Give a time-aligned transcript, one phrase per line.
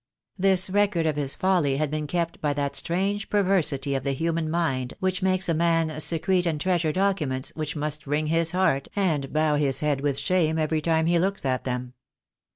[0.35, 4.49] This record of his folly had been kept by that strange perversity of the human
[4.49, 9.31] mind which makes a man secrete and treasure documents which must wring his heart and
[9.31, 11.05] bow his head with shame every *3* I96 THE DAY WILL COME.
[11.05, 11.93] time he looks at them.